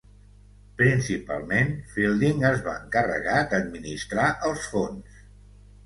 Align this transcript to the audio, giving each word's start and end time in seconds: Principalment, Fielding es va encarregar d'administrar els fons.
Principalment, 0.79 1.69
Fielding 1.93 2.43
es 2.51 2.65
va 2.71 2.75
encarregar 2.81 3.39
d'administrar 3.55 4.29
els 4.51 4.71
fons. 4.77 5.25